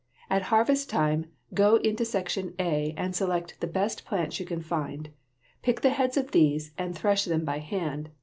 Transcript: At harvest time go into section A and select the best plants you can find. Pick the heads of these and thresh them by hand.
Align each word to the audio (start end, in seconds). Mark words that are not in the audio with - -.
At 0.31 0.41
harvest 0.49 0.89
time 0.89 1.27
go 1.53 1.75
into 1.75 2.05
section 2.05 2.55
A 2.57 2.95
and 2.97 3.15
select 3.15 3.61
the 3.61 3.67
best 3.67 4.03
plants 4.03 4.39
you 4.39 4.47
can 4.47 4.63
find. 4.63 5.09
Pick 5.61 5.81
the 5.81 5.89
heads 5.91 6.17
of 6.17 6.31
these 6.31 6.71
and 6.75 6.97
thresh 6.97 7.25
them 7.25 7.45
by 7.45 7.59
hand. 7.59 8.09